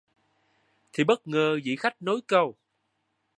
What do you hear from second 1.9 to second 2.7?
nối câu